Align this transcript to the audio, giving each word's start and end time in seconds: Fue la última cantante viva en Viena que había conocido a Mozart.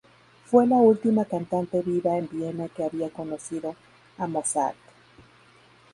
Fue 0.47 0.65
la 0.65 0.77
última 0.77 1.25
cantante 1.25 1.83
viva 1.83 2.17
en 2.17 2.27
Viena 2.27 2.67
que 2.69 2.83
había 2.83 3.11
conocido 3.11 3.75
a 4.17 4.25
Mozart. 4.25 4.75